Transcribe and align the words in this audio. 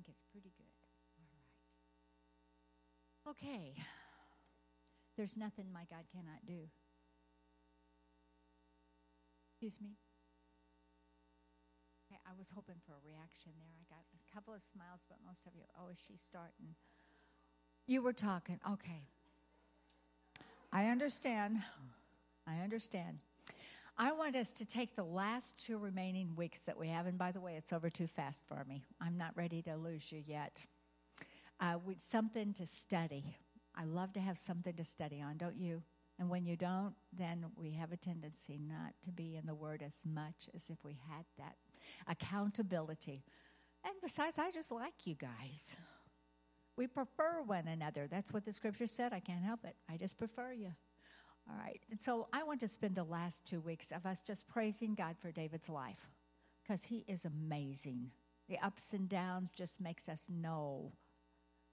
think 0.00 0.16
it's 0.16 0.24
pretty 0.32 0.52
good. 0.56 0.72
All 1.20 1.28
right. 1.28 1.52
Okay. 3.36 3.74
There's 5.16 5.36
nothing 5.36 5.66
my 5.72 5.84
God 5.90 6.08
cannot 6.12 6.46
do. 6.46 6.72
Excuse 9.52 9.76
me? 9.82 9.98
Okay, 12.08 12.18
I 12.24 12.32
was 12.38 12.48
hoping 12.54 12.80
for 12.86 12.92
a 12.92 13.02
reaction 13.04 13.52
there. 13.60 13.76
I 13.76 13.84
got 13.92 14.04
a 14.16 14.34
couple 14.34 14.54
of 14.54 14.62
smiles, 14.72 15.04
but 15.08 15.18
most 15.26 15.46
of 15.46 15.52
you, 15.54 15.64
oh, 15.76 15.90
is 15.92 15.98
she 16.00 16.16
starting? 16.16 16.74
You 17.86 18.00
were 18.00 18.14
talking. 18.14 18.58
Okay. 18.64 19.04
I 20.72 20.86
understand. 20.86 21.60
I 22.46 22.62
understand. 22.64 23.18
I 24.02 24.12
want 24.12 24.34
us 24.34 24.50
to 24.52 24.64
take 24.64 24.96
the 24.96 25.04
last 25.04 25.62
two 25.62 25.76
remaining 25.76 26.34
weeks 26.34 26.60
that 26.64 26.78
we 26.78 26.88
have, 26.88 27.04
and 27.04 27.18
by 27.18 27.32
the 27.32 27.40
way, 27.40 27.56
it's 27.56 27.70
over 27.70 27.90
too 27.90 28.06
fast 28.06 28.46
for 28.48 28.64
me. 28.66 28.82
I'm 28.98 29.18
not 29.18 29.36
ready 29.36 29.60
to 29.60 29.76
lose 29.76 30.10
you 30.10 30.22
yet. 30.26 30.58
Uh, 31.60 31.74
with 31.84 31.98
something 32.10 32.54
to 32.54 32.66
study. 32.66 33.36
I 33.76 33.84
love 33.84 34.14
to 34.14 34.20
have 34.20 34.38
something 34.38 34.72
to 34.72 34.86
study 34.86 35.20
on, 35.20 35.36
don't 35.36 35.58
you? 35.58 35.82
And 36.18 36.30
when 36.30 36.46
you 36.46 36.56
don't, 36.56 36.94
then 37.12 37.44
we 37.56 37.72
have 37.72 37.92
a 37.92 37.98
tendency 37.98 38.58
not 38.58 38.94
to 39.02 39.12
be 39.12 39.36
in 39.36 39.44
the 39.44 39.54
Word 39.54 39.82
as 39.86 39.92
much 40.10 40.48
as 40.54 40.70
if 40.70 40.82
we 40.82 40.98
had 41.10 41.26
that 41.36 41.56
accountability. 42.08 43.22
And 43.84 43.92
besides, 44.00 44.38
I 44.38 44.50
just 44.50 44.70
like 44.70 44.94
you 45.04 45.14
guys. 45.14 45.76
We 46.74 46.86
prefer 46.86 47.42
one 47.44 47.68
another. 47.68 48.08
That's 48.10 48.32
what 48.32 48.46
the 48.46 48.52
scripture 48.54 48.86
said. 48.86 49.12
I 49.12 49.20
can't 49.20 49.44
help 49.44 49.66
it. 49.66 49.76
I 49.90 49.98
just 49.98 50.16
prefer 50.16 50.52
you. 50.54 50.72
All 51.50 51.58
right. 51.58 51.80
And 51.90 52.00
so 52.00 52.28
I 52.32 52.42
want 52.42 52.60
to 52.60 52.68
spend 52.68 52.94
the 52.94 53.04
last 53.04 53.44
two 53.44 53.60
weeks 53.60 53.92
of 53.92 54.06
us 54.06 54.22
just 54.22 54.46
praising 54.46 54.94
God 54.94 55.16
for 55.18 55.32
David's 55.32 55.68
life 55.68 56.10
because 56.62 56.84
he 56.84 57.04
is 57.08 57.24
amazing. 57.24 58.10
The 58.48 58.58
ups 58.58 58.92
and 58.92 59.08
downs 59.08 59.50
just 59.50 59.80
makes 59.80 60.08
us 60.08 60.26
know, 60.28 60.92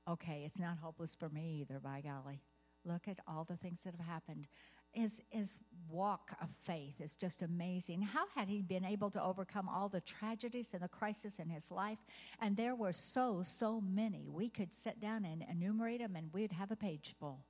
okay, 0.09 0.44
it's 0.45 0.59
not 0.59 0.78
hopeless 0.80 1.16
for 1.16 1.30
me 1.30 1.59
either, 1.61 1.80
by 1.80 2.02
golly. 2.02 2.42
Look 2.86 3.08
at 3.08 3.20
all 3.28 3.44
the 3.44 3.58
things 3.58 3.80
that 3.83 3.94
have 3.95 4.05
happened. 4.05 4.48
His, 4.94 5.22
his 5.30 5.59
walk 5.89 6.31
of 6.42 6.48
faith 6.64 7.02
is 7.02 7.16
just 7.16 7.42
amazing. 7.44 8.02
How 8.02 8.25
had 8.33 8.48
he 8.48 8.61
been 8.61 8.86
able 8.86 9.11
to 9.11 9.22
overcome 9.22 9.70
all 9.70 9.89
the 9.89 10.02
tragedies 10.02 10.70
and 10.73 10.81
the 10.81 10.88
crisis 10.88 11.38
in 11.38 11.50
his 11.50 11.70
life? 11.70 12.00
And 12.42 12.55
there 12.55 12.73
were 12.73 12.94
so, 12.94 13.44
so 13.44 13.81
many. 13.81 14.28
We 14.28 14.50
could 14.50 14.73
sit 14.73 15.00
down 15.00 15.25
and 15.25 15.44
enumerate 15.52 16.00
them 16.00 16.16
and 16.16 16.33
we'd 16.33 16.53
have 16.53 16.72
a 16.72 16.75
page 16.75 17.14
full. 17.20 17.42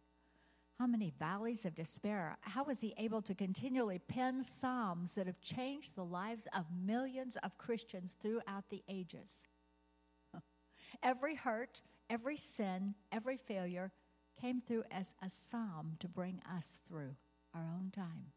How 0.79 0.85
many 0.85 1.11
valleys 1.17 1.65
of 1.65 1.73
despair? 1.73 2.37
How 2.41 2.63
was 2.63 2.79
he 2.79 2.93
able 2.97 3.21
to 3.23 3.33
continually 3.33 3.97
pen 3.97 4.43
psalms 4.43 5.15
that 5.15 5.25
have 5.25 5.41
changed 5.41 5.95
the 5.95 6.05
lives 6.05 6.47
of 6.55 6.65
millions 6.85 7.35
of 7.41 7.57
Christians 7.57 8.15
throughout 8.21 8.69
the 8.69 8.83
ages? 8.87 9.47
Every 11.03 11.35
hurt, 11.35 11.81
every 12.09 12.37
sin, 12.37 12.93
every 13.11 13.37
failure 13.37 13.91
came 14.39 14.61
through 14.61 14.83
as 14.91 15.15
a 15.23 15.29
psalm 15.29 15.95
to 15.99 16.07
bring 16.07 16.41
us 16.55 16.79
through 16.87 17.15
our 17.55 17.65
own 17.75 17.91
time. 17.91 18.27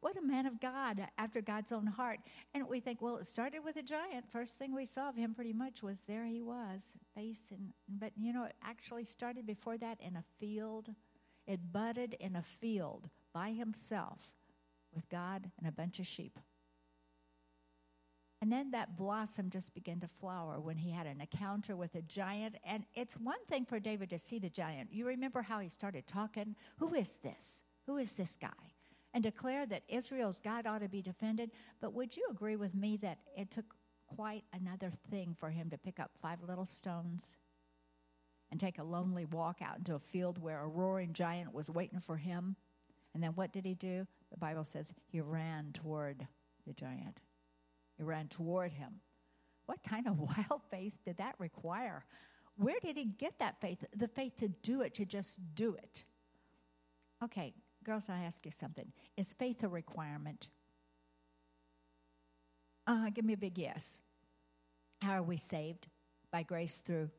What 0.00 0.16
a 0.18 0.22
man 0.22 0.46
of 0.46 0.60
God 0.60 1.06
after 1.16 1.40
God's 1.40 1.72
own 1.72 1.86
heart. 1.86 2.20
And 2.52 2.68
we 2.68 2.80
think, 2.80 3.00
well, 3.00 3.16
it 3.16 3.26
started 3.26 3.64
with 3.64 3.76
a 3.76 3.82
giant. 3.82 4.30
First 4.30 4.58
thing 4.58 4.74
we 4.74 4.84
saw 4.84 5.08
of 5.08 5.16
him 5.16 5.34
pretty 5.34 5.54
much 5.54 5.82
was 5.82 6.02
there 6.06 6.26
he 6.26 6.42
was, 6.42 6.80
facing. 7.14 7.72
But 7.88 8.12
you 8.18 8.32
know, 8.32 8.44
it 8.44 8.54
actually 8.62 9.04
started 9.04 9.46
before 9.46 9.78
that 9.78 9.98
in 10.00 10.16
a 10.16 10.24
field 10.38 10.90
it 11.46 11.72
budded 11.72 12.16
in 12.20 12.36
a 12.36 12.42
field 12.42 13.08
by 13.32 13.50
himself 13.50 14.32
with 14.94 15.08
God 15.08 15.50
and 15.58 15.68
a 15.68 15.72
bunch 15.72 15.98
of 15.98 16.06
sheep. 16.06 16.38
And 18.40 18.52
then 18.52 18.72
that 18.72 18.98
blossom 18.98 19.48
just 19.48 19.72
began 19.72 20.00
to 20.00 20.06
flower 20.06 20.60
when 20.60 20.76
he 20.76 20.90
had 20.90 21.06
an 21.06 21.20
encounter 21.20 21.76
with 21.76 21.94
a 21.94 22.02
giant. 22.02 22.56
And 22.62 22.84
it's 22.94 23.14
one 23.14 23.42
thing 23.48 23.64
for 23.64 23.80
David 23.80 24.10
to 24.10 24.18
see 24.18 24.38
the 24.38 24.50
giant. 24.50 24.92
You 24.92 25.06
remember 25.06 25.40
how 25.40 25.60
he 25.60 25.70
started 25.70 26.06
talking? 26.06 26.54
Who 26.78 26.94
is 26.94 27.16
this? 27.22 27.62
Who 27.86 27.96
is 27.96 28.12
this 28.12 28.36
guy? 28.38 28.48
And 29.14 29.22
declare 29.22 29.64
that 29.66 29.84
Israel's 29.88 30.40
God 30.40 30.66
ought 30.66 30.80
to 30.80 30.88
be 30.88 31.00
defended. 31.00 31.52
But 31.80 31.94
would 31.94 32.16
you 32.16 32.26
agree 32.30 32.56
with 32.56 32.74
me 32.74 32.98
that 32.98 33.20
it 33.34 33.50
took 33.50 33.74
quite 34.14 34.44
another 34.52 34.92
thing 35.10 35.34
for 35.38 35.48
him 35.48 35.70
to 35.70 35.78
pick 35.78 35.98
up 35.98 36.10
five 36.20 36.38
little 36.46 36.66
stones 36.66 37.38
and 38.54 38.60
take 38.60 38.78
a 38.78 38.84
lonely 38.84 39.24
walk 39.24 39.58
out 39.60 39.78
into 39.78 39.96
a 39.96 39.98
field 39.98 40.38
where 40.38 40.60
a 40.60 40.68
roaring 40.68 41.12
giant 41.12 41.52
was 41.52 41.68
waiting 41.68 41.98
for 41.98 42.16
him. 42.16 42.54
And 43.12 43.20
then 43.20 43.32
what 43.32 43.52
did 43.52 43.64
he 43.64 43.74
do? 43.74 44.06
The 44.30 44.38
Bible 44.38 44.62
says 44.62 44.92
he 45.08 45.20
ran 45.20 45.72
toward 45.74 46.24
the 46.64 46.72
giant. 46.72 47.20
He 47.96 48.04
ran 48.04 48.28
toward 48.28 48.72
him. 48.72 49.00
What 49.66 49.82
kind 49.82 50.06
of 50.06 50.20
wild 50.20 50.60
faith 50.70 50.92
did 51.04 51.16
that 51.16 51.34
require? 51.40 52.04
Where 52.56 52.78
did 52.80 52.96
he 52.96 53.06
get 53.06 53.40
that 53.40 53.60
faith? 53.60 53.84
The 53.96 54.06
faith 54.06 54.36
to 54.36 54.46
do 54.46 54.82
it, 54.82 54.94
to 54.94 55.04
just 55.04 55.40
do 55.56 55.74
it. 55.74 56.04
Okay, 57.24 57.54
girls, 57.82 58.04
I 58.08 58.22
ask 58.22 58.46
you 58.46 58.52
something. 58.52 58.92
Is 59.16 59.34
faith 59.34 59.64
a 59.64 59.68
requirement? 59.68 60.46
Uh, 62.86 63.10
give 63.10 63.24
me 63.24 63.32
a 63.32 63.36
big 63.36 63.58
yes. 63.58 64.00
How 65.02 65.14
are 65.14 65.22
we 65.24 65.38
saved? 65.38 65.88
By 66.30 66.44
grace 66.44 66.80
through 66.86 67.10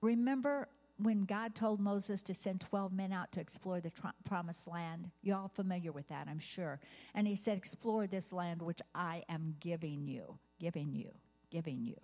Remember 0.00 0.68
when 0.98 1.24
God 1.24 1.54
told 1.54 1.80
Moses 1.80 2.22
to 2.22 2.34
send 2.34 2.60
12 2.60 2.92
men 2.92 3.12
out 3.12 3.32
to 3.32 3.40
explore 3.40 3.80
the 3.80 3.90
tr- 3.90 4.06
promised 4.24 4.66
land? 4.66 5.10
You're 5.22 5.36
all 5.36 5.50
familiar 5.54 5.92
with 5.92 6.08
that, 6.08 6.28
I'm 6.28 6.38
sure. 6.38 6.80
And 7.14 7.26
he 7.26 7.36
said, 7.36 7.58
Explore 7.58 8.06
this 8.06 8.32
land 8.32 8.62
which 8.62 8.80
I 8.94 9.24
am 9.28 9.56
giving 9.60 10.06
you, 10.06 10.38
giving 10.58 10.94
you, 10.94 11.10
giving 11.50 11.84
you. 11.84 11.96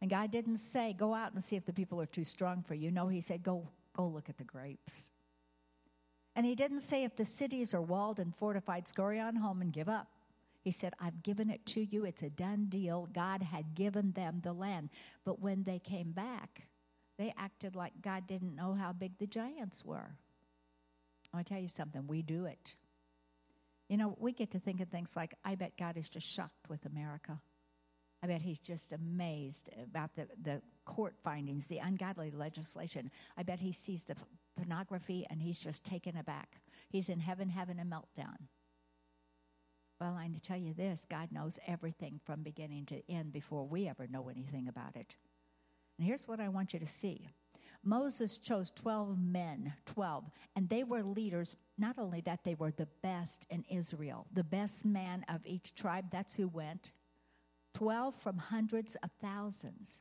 And 0.00 0.10
God 0.10 0.30
didn't 0.30 0.58
say, 0.58 0.94
Go 0.96 1.14
out 1.14 1.32
and 1.32 1.42
see 1.42 1.56
if 1.56 1.64
the 1.64 1.72
people 1.72 2.00
are 2.00 2.06
too 2.06 2.24
strong 2.24 2.62
for 2.62 2.74
you. 2.74 2.90
No, 2.90 3.08
he 3.08 3.20
said, 3.20 3.42
Go, 3.42 3.68
go 3.94 4.06
look 4.06 4.28
at 4.28 4.38
the 4.38 4.44
grapes. 4.44 5.10
And 6.34 6.44
he 6.44 6.54
didn't 6.54 6.80
say, 6.80 7.04
If 7.04 7.16
the 7.16 7.24
cities 7.24 7.74
are 7.74 7.82
walled 7.82 8.18
and 8.18 8.34
fortified, 8.36 8.86
scurry 8.88 9.18
on 9.20 9.36
home 9.36 9.62
and 9.62 9.72
give 9.72 9.88
up. 9.88 10.08
He 10.60 10.72
said, 10.72 10.94
I've 10.98 11.22
given 11.22 11.48
it 11.48 11.64
to 11.66 11.80
you. 11.80 12.04
It's 12.04 12.22
a 12.22 12.28
done 12.28 12.66
deal. 12.68 13.08
God 13.12 13.40
had 13.40 13.76
given 13.76 14.10
them 14.12 14.40
the 14.42 14.52
land. 14.52 14.90
But 15.24 15.40
when 15.40 15.62
they 15.62 15.78
came 15.78 16.10
back, 16.10 16.66
they 17.18 17.32
acted 17.36 17.74
like 17.74 17.92
God 18.02 18.26
didn't 18.26 18.54
know 18.54 18.74
how 18.74 18.92
big 18.92 19.18
the 19.18 19.26
giants 19.26 19.84
were. 19.84 20.16
I 21.32 21.42
tell 21.42 21.60
you 21.60 21.68
something, 21.68 22.06
we 22.06 22.22
do 22.22 22.46
it. 22.46 22.74
You 23.88 23.96
know, 23.96 24.16
we 24.18 24.32
get 24.32 24.50
to 24.52 24.58
thinking 24.58 24.86
things 24.86 25.10
like, 25.14 25.34
I 25.44 25.54
bet 25.54 25.76
God 25.78 25.96
is 25.96 26.08
just 26.08 26.26
shocked 26.26 26.68
with 26.68 26.84
America. 26.86 27.40
I 28.22 28.26
bet 28.26 28.40
he's 28.42 28.58
just 28.58 28.92
amazed 28.92 29.68
about 29.82 30.16
the, 30.16 30.26
the 30.42 30.62
court 30.84 31.14
findings, 31.22 31.66
the 31.66 31.78
ungodly 31.78 32.30
legislation. 32.30 33.10
I 33.36 33.42
bet 33.42 33.60
he 33.60 33.72
sees 33.72 34.04
the 34.04 34.16
pornography 34.56 35.26
and 35.30 35.40
he's 35.40 35.58
just 35.58 35.84
taken 35.84 36.16
aback. 36.16 36.60
He's 36.88 37.08
in 37.08 37.20
heaven 37.20 37.48
having 37.50 37.78
a 37.78 37.84
meltdown. 37.84 38.48
Well, 40.00 40.14
I 40.14 40.28
tell 40.42 40.58
you 40.58 40.74
this 40.74 41.06
God 41.08 41.30
knows 41.30 41.58
everything 41.66 42.20
from 42.24 42.42
beginning 42.42 42.86
to 42.86 43.02
end 43.10 43.32
before 43.32 43.66
we 43.66 43.88
ever 43.88 44.06
know 44.06 44.28
anything 44.28 44.68
about 44.68 44.96
it. 44.96 45.14
And 45.98 46.06
here's 46.06 46.28
what 46.28 46.40
I 46.40 46.48
want 46.48 46.72
you 46.72 46.80
to 46.80 46.86
see 46.86 47.28
Moses 47.82 48.38
chose 48.38 48.72
12 48.72 49.16
men, 49.18 49.72
12, 49.86 50.24
and 50.56 50.68
they 50.68 50.82
were 50.82 51.02
leaders. 51.02 51.56
Not 51.78 51.98
only 51.98 52.20
that, 52.22 52.42
they 52.42 52.54
were 52.54 52.72
the 52.72 52.88
best 53.02 53.46
in 53.48 53.64
Israel, 53.70 54.26
the 54.32 54.44
best 54.44 54.84
man 54.84 55.24
of 55.28 55.40
each 55.46 55.74
tribe. 55.74 56.06
That's 56.10 56.34
who 56.34 56.48
went. 56.48 56.92
12 57.74 58.14
from 58.16 58.38
hundreds 58.38 58.96
of 59.02 59.10
thousands. 59.20 60.00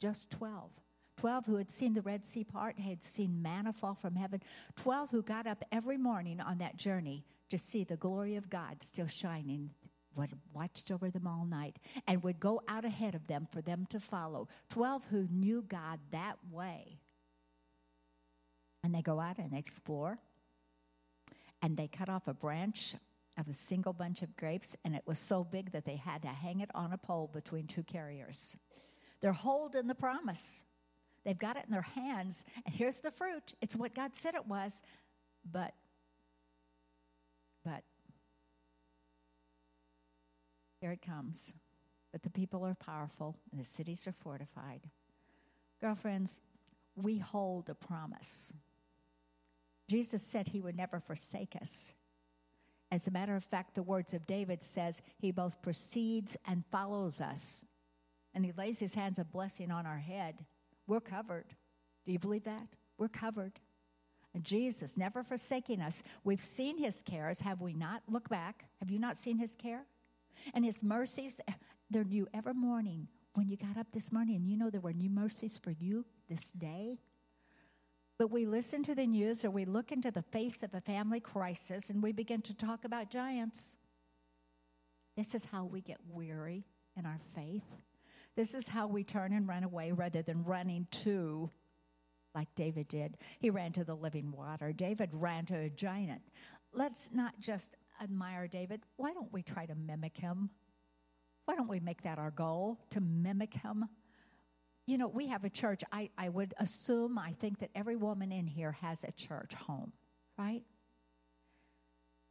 Just 0.00 0.30
12. 0.30 0.70
12 1.18 1.46
who 1.46 1.56
had 1.56 1.70
seen 1.70 1.92
the 1.92 2.00
Red 2.00 2.24
Sea 2.26 2.44
part, 2.44 2.78
had 2.78 3.04
seen 3.04 3.42
manna 3.42 3.72
fall 3.72 3.94
from 3.94 4.14
heaven. 4.14 4.40
12 4.76 5.10
who 5.10 5.22
got 5.22 5.46
up 5.46 5.64
every 5.70 5.98
morning 5.98 6.40
on 6.40 6.58
that 6.58 6.76
journey 6.76 7.24
to 7.50 7.58
see 7.58 7.84
the 7.84 7.96
glory 7.96 8.36
of 8.36 8.48
God 8.48 8.82
still 8.82 9.06
shining 9.06 9.70
watched 10.52 10.90
over 10.90 11.10
them 11.10 11.26
all 11.26 11.44
night 11.44 11.76
and 12.06 12.22
would 12.22 12.40
go 12.40 12.62
out 12.68 12.84
ahead 12.84 13.14
of 13.14 13.26
them 13.26 13.48
for 13.50 13.62
them 13.62 13.86
to 13.90 14.00
follow. 14.00 14.48
Twelve 14.68 15.04
who 15.10 15.26
knew 15.30 15.62
God 15.62 16.00
that 16.10 16.36
way. 16.50 16.98
And 18.84 18.94
they 18.94 19.02
go 19.02 19.20
out 19.20 19.38
and 19.38 19.54
explore. 19.54 20.18
And 21.62 21.76
they 21.76 21.88
cut 21.88 22.08
off 22.08 22.26
a 22.26 22.34
branch 22.34 22.96
of 23.38 23.48
a 23.48 23.54
single 23.54 23.92
bunch 23.92 24.20
of 24.20 24.36
grapes, 24.36 24.76
and 24.84 24.94
it 24.94 25.02
was 25.06 25.18
so 25.18 25.42
big 25.42 25.72
that 25.72 25.84
they 25.84 25.96
had 25.96 26.22
to 26.22 26.28
hang 26.28 26.60
it 26.60 26.70
on 26.74 26.92
a 26.92 26.98
pole 26.98 27.30
between 27.32 27.66
two 27.66 27.82
carriers. 27.82 28.56
They're 29.20 29.32
holding 29.32 29.86
the 29.86 29.94
promise. 29.94 30.64
They've 31.24 31.38
got 31.38 31.56
it 31.56 31.64
in 31.66 31.72
their 31.72 31.82
hands, 31.82 32.44
and 32.66 32.74
here's 32.74 33.00
the 33.00 33.10
fruit. 33.10 33.54
It's 33.62 33.76
what 33.76 33.94
God 33.94 34.16
said 34.16 34.34
it 34.34 34.46
was. 34.46 34.82
But, 35.50 35.72
but 37.64 37.84
here 40.82 40.92
it 40.92 41.00
comes. 41.00 41.54
But 42.10 42.22
the 42.22 42.30
people 42.30 42.66
are 42.66 42.74
powerful 42.74 43.36
and 43.50 43.58
the 43.58 43.64
cities 43.64 44.06
are 44.06 44.12
fortified. 44.12 44.82
Girlfriends, 45.80 46.42
we 46.94 47.16
hold 47.16 47.70
a 47.70 47.74
promise. 47.74 48.52
Jesus 49.88 50.22
said 50.22 50.48
he 50.48 50.60
would 50.60 50.76
never 50.76 51.00
forsake 51.00 51.56
us. 51.60 51.94
As 52.90 53.06
a 53.06 53.10
matter 53.10 53.34
of 53.34 53.44
fact, 53.44 53.74
the 53.74 53.82
words 53.82 54.12
of 54.12 54.26
David 54.26 54.62
says 54.62 55.00
he 55.18 55.30
both 55.30 55.62
precedes 55.62 56.36
and 56.46 56.64
follows 56.70 57.20
us. 57.22 57.64
and 58.34 58.44
He 58.44 58.52
lays 58.52 58.78
His 58.78 58.94
hands 58.94 59.18
of 59.18 59.32
blessing 59.32 59.70
on 59.70 59.86
our 59.86 59.98
head, 59.98 60.44
we're 60.86 61.00
covered. 61.00 61.46
Do 62.04 62.12
you 62.12 62.18
believe 62.18 62.44
that? 62.44 62.66
We're 62.98 63.08
covered. 63.08 63.60
And 64.34 64.44
Jesus 64.44 64.96
never 64.96 65.22
forsaking 65.22 65.80
us. 65.80 66.02
We've 66.24 66.42
seen 66.42 66.78
His 66.78 67.02
cares, 67.02 67.40
have 67.40 67.60
we 67.60 67.74
not? 67.74 68.02
Look 68.08 68.28
back. 68.28 68.66
Have 68.80 68.90
you 68.90 68.98
not 68.98 69.16
seen 69.16 69.38
His 69.38 69.54
care? 69.54 69.84
And 70.54 70.64
His 70.64 70.82
mercies, 70.82 71.40
they're 71.90 72.04
new 72.04 72.26
every 72.32 72.54
morning. 72.54 73.08
When 73.34 73.48
you 73.48 73.56
got 73.56 73.78
up 73.78 73.86
this 73.92 74.12
morning 74.12 74.36
and 74.36 74.46
you 74.46 74.56
know 74.56 74.70
there 74.70 74.80
were 74.80 74.92
new 74.92 75.08
mercies 75.10 75.58
for 75.58 75.70
you 75.70 76.04
this 76.28 76.52
day, 76.52 76.98
but 78.18 78.30
we 78.30 78.46
listen 78.46 78.82
to 78.84 78.94
the 78.94 79.06
news 79.06 79.44
or 79.44 79.50
we 79.50 79.64
look 79.64 79.90
into 79.90 80.10
the 80.10 80.22
face 80.22 80.62
of 80.62 80.74
a 80.74 80.80
family 80.80 81.18
crisis 81.18 81.90
and 81.90 82.02
we 82.02 82.12
begin 82.12 82.42
to 82.42 82.54
talk 82.54 82.84
about 82.84 83.10
giants. 83.10 83.76
This 85.16 85.34
is 85.34 85.44
how 85.44 85.64
we 85.64 85.80
get 85.80 85.98
weary 86.08 86.64
in 86.96 87.06
our 87.06 87.20
faith. 87.34 87.64
This 88.36 88.54
is 88.54 88.68
how 88.68 88.86
we 88.86 89.02
turn 89.04 89.32
and 89.32 89.48
run 89.48 89.64
away 89.64 89.92
rather 89.92 90.22
than 90.22 90.44
running 90.44 90.86
to, 90.90 91.50
like 92.34 92.48
David 92.54 92.88
did. 92.88 93.18
He 93.38 93.50
ran 93.50 93.72
to 93.72 93.84
the 93.84 93.96
living 93.96 94.32
water. 94.32 94.72
David 94.72 95.10
ran 95.12 95.44
to 95.46 95.56
a 95.56 95.70
giant. 95.70 96.22
Let's 96.72 97.10
not 97.12 97.40
just 97.40 97.76
admire 98.02 98.48
David. 98.48 98.82
Why 98.96 99.12
don't 99.12 99.32
we 99.32 99.42
try 99.42 99.66
to 99.66 99.74
mimic 99.74 100.16
him? 100.16 100.50
Why 101.44 101.54
don't 101.54 101.68
we 101.68 101.80
make 101.80 102.02
that 102.02 102.18
our 102.18 102.30
goal 102.30 102.78
to 102.90 103.00
mimic 103.00 103.54
him? 103.54 103.86
You 104.86 104.98
know, 104.98 105.08
we 105.08 105.28
have 105.28 105.44
a 105.44 105.50
church. 105.50 105.82
I, 105.92 106.10
I 106.18 106.28
would 106.28 106.54
assume, 106.58 107.18
I 107.18 107.34
think 107.40 107.60
that 107.60 107.70
every 107.74 107.96
woman 107.96 108.32
in 108.32 108.46
here 108.46 108.72
has 108.72 109.04
a 109.04 109.12
church 109.12 109.54
home, 109.54 109.92
right? 110.38 110.62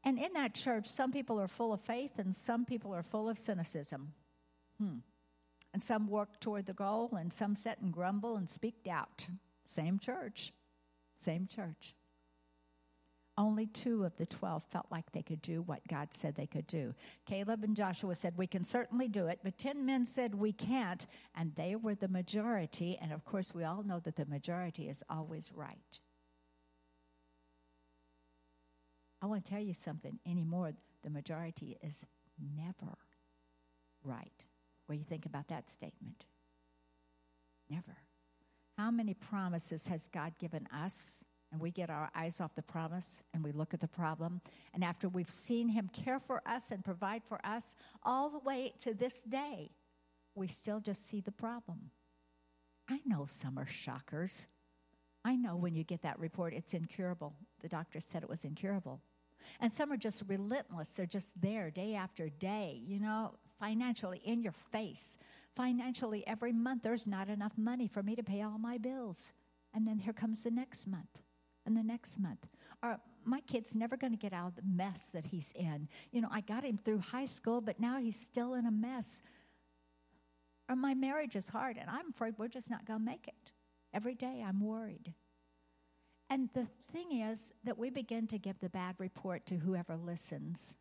And 0.04 0.18
in 0.18 0.34
that 0.34 0.54
church, 0.54 0.88
some 0.88 1.12
people 1.12 1.40
are 1.40 1.48
full 1.48 1.74
of 1.74 1.82
faith 1.82 2.18
and 2.18 2.36
some 2.36 2.66
people 2.66 2.94
are 2.94 3.04
full 3.04 3.30
of 3.30 3.38
cynicism. 3.38 4.14
Hmm. 4.80 4.98
And 5.74 5.82
some 5.82 6.08
work 6.08 6.40
toward 6.40 6.66
the 6.66 6.74
goal 6.74 7.16
and 7.18 7.32
some 7.32 7.56
sit 7.56 7.78
and 7.82 7.94
grumble 7.94 8.36
and 8.36 8.50
speak 8.50 8.84
doubt. 8.84 9.28
Same 9.66 10.00
church. 10.00 10.54
Same 11.18 11.48
church. 11.48 11.96
Only 13.38 13.66
two 13.66 14.04
of 14.04 14.16
the 14.18 14.26
12 14.26 14.64
felt 14.72 14.88
like 14.92 15.12
they 15.12 15.22
could 15.22 15.42
do 15.42 15.62
what 15.62 15.88
God 15.88 16.10
said 16.12 16.36
they 16.36 16.48
could 16.48 16.68
do. 16.68 16.94
Caleb 17.26 17.64
and 17.64 17.76
Joshua 17.76 18.16
said, 18.16 18.38
We 18.38 18.46
can 18.46 18.64
certainly 18.64 19.08
do 19.08 19.28
it, 19.28 19.40
but 19.44 19.58
10 19.58 19.86
men 19.86 20.06
said, 20.06 20.36
We 20.36 20.52
can't, 20.52 21.08
and 21.34 21.54
they 21.56 21.76
were 21.76 21.96
the 21.96 22.10
majority. 22.10 22.98
And 23.02 23.14
of 23.14 23.24
course, 23.24 23.54
we 23.54 23.64
all 23.64 23.84
know 23.84 24.00
that 24.00 24.18
the 24.18 24.26
majority 24.26 24.90
is 24.90 25.04
always 25.10 25.52
right. 25.54 26.00
I 29.22 29.28
want 29.28 29.46
to 29.46 29.52
tell 29.52 29.62
you 29.62 29.74
something 29.74 30.20
anymore. 30.26 30.74
The 31.04 31.10
majority 31.10 31.78
is 31.82 32.04
never 32.58 32.98
right. 34.04 34.46
What 34.86 34.96
do 34.96 35.00
you 35.00 35.06
think 35.06 35.26
about 35.26 35.48
that 35.48 35.70
statement? 35.70 36.26
Never. 37.70 37.98
How 38.78 38.92
many 38.92 39.14
promises 39.14 39.88
has 39.88 40.10
God 40.12 40.34
given 40.40 40.68
us? 40.74 41.24
And 41.52 41.60
we 41.60 41.72
get 41.72 41.90
our 41.90 42.10
eyes 42.16 42.40
off 42.40 42.56
the 42.56 42.62
promise 42.62 43.24
and 43.34 43.44
we 43.44 43.52
look 43.52 43.74
at 43.74 43.82
the 43.82 43.88
problem. 43.88 44.42
And 44.74 44.84
after 44.84 45.10
we've 45.10 45.30
seen 45.30 45.68
Him 45.68 45.90
care 45.92 46.20
for 46.20 46.42
us 46.46 46.72
and 46.72 46.84
provide 46.84 47.24
for 47.24 47.46
us 47.46 47.76
all 48.04 48.30
the 48.30 48.40
way 48.40 48.74
to 48.84 48.94
this 48.94 49.24
day, 49.24 49.72
we 50.34 50.48
still 50.48 50.80
just 50.80 51.10
see 51.10 51.20
the 51.20 51.32
problem. 51.32 51.92
I 52.90 53.00
know 53.06 53.26
some 53.28 53.60
are 53.60 53.68
shockers. 53.68 54.48
I 55.26 55.36
know 55.36 55.56
when 55.56 55.76
you 55.76 55.84
get 55.84 56.02
that 56.04 56.20
report, 56.20 56.54
it's 56.54 56.74
incurable. 56.74 57.36
The 57.62 57.70
doctor 57.70 58.00
said 58.00 58.24
it 58.24 58.30
was 58.30 58.46
incurable. 58.46 59.02
And 59.60 59.72
some 59.72 59.92
are 59.92 59.98
just 59.98 60.24
relentless. 60.28 60.90
They're 60.90 61.06
just 61.06 61.40
there 61.40 61.70
day 61.70 61.96
after 61.96 62.30
day, 62.30 62.82
you 62.86 63.00
know, 63.00 63.36
financially 63.60 64.22
in 64.24 64.42
your 64.42 64.54
face. 64.72 65.18
Financially, 65.56 66.26
every 66.26 66.54
month, 66.54 66.84
there's 66.84 67.06
not 67.06 67.30
enough 67.30 67.58
money 67.58 67.88
for 67.88 68.02
me 68.02 68.16
to 68.16 68.24
pay 68.24 68.42
all 68.42 68.58
my 68.58 68.78
bills. 68.78 69.32
And 69.74 69.86
then 69.86 70.00
here 70.00 70.14
comes 70.14 70.44
the 70.44 70.52
next 70.52 70.88
month 70.88 71.20
and 71.66 71.76
the 71.76 71.84
next 71.84 72.20
month. 72.20 72.48
Or 72.84 73.00
my 73.24 73.42
kid's 73.42 73.76
never 73.76 73.98
going 73.98 74.14
to 74.14 74.18
get 74.18 74.34
out 74.34 74.48
of 74.48 74.56
the 74.56 74.64
mess 74.66 75.10
that 75.14 75.28
he's 75.28 75.52
in. 75.56 75.88
You 76.12 76.22
know, 76.22 76.30
I 76.32 76.42
got 76.42 76.64
him 76.64 76.80
through 76.84 77.00
high 77.00 77.26
school, 77.26 77.62
but 77.62 77.80
now 77.80 78.00
he's 78.00 78.20
still 78.20 78.54
in 78.56 78.66
a 78.66 78.72
mess. 78.72 79.22
Or 80.70 80.76
my 80.76 80.94
marriage 80.94 81.36
is 81.36 81.50
hard, 81.50 81.78
and 81.78 81.90
I'm 81.90 82.10
afraid 82.10 82.36
we're 82.38 82.48
just 82.48 82.70
not 82.70 82.86
going 82.86 83.00
to 83.00 83.06
make 83.06 83.28
it. 83.28 83.52
Every 83.94 84.16
day 84.16 84.44
I'm 84.46 84.62
worried. 84.62 85.14
And 86.30 86.50
the 86.54 86.68
thing 86.94 87.22
is 87.22 87.52
that 87.66 87.78
we 87.78 87.90
begin 87.90 88.26
to 88.28 88.38
give 88.38 88.60
the 88.60 88.70
bad 88.70 88.96
report 88.98 89.46
to 89.48 89.56
whoever 89.56 89.98
listens. 89.98 90.76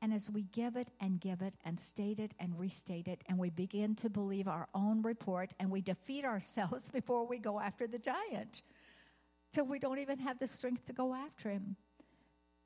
And 0.00 0.12
as 0.12 0.30
we 0.30 0.42
give 0.42 0.76
it 0.76 0.90
and 1.00 1.20
give 1.20 1.42
it 1.42 1.56
and 1.64 1.80
state 1.80 2.20
it 2.20 2.32
and 2.38 2.58
restate 2.58 3.08
it, 3.08 3.22
and 3.26 3.38
we 3.38 3.50
begin 3.50 3.94
to 3.96 4.10
believe 4.10 4.46
our 4.46 4.68
own 4.74 5.02
report, 5.02 5.54
and 5.58 5.70
we 5.70 5.80
defeat 5.80 6.24
ourselves 6.24 6.88
before 6.92 7.26
we 7.26 7.38
go 7.38 7.58
after 7.58 7.86
the 7.86 7.98
giant, 7.98 8.62
till 9.52 9.64
we 9.64 9.78
don't 9.78 9.98
even 9.98 10.18
have 10.18 10.38
the 10.38 10.46
strength 10.46 10.84
to 10.86 10.92
go 10.92 11.14
after 11.14 11.50
him. 11.50 11.76